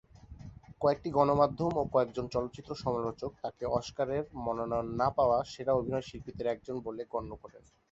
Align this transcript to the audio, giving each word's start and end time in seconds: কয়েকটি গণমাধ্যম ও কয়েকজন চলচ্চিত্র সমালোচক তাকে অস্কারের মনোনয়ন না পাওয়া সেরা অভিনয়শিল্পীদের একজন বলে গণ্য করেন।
কয়েকটি 0.81 1.09
গণমাধ্যম 1.17 1.73
ও 1.77 1.83
কয়েকজন 1.93 2.25
চলচ্চিত্র 2.27 2.71
সমালোচক 2.75 3.31
তাকে 3.43 3.63
অস্কারের 3.71 4.23
মনোনয়ন 4.45 4.87
না 4.99 5.07
পাওয়া 5.17 5.37
সেরা 5.51 5.73
অভিনয়শিল্পীদের 5.75 6.47
একজন 6.47 6.75
বলে 6.85 7.03
গণ্য 7.13 7.31
করেন। 7.43 7.63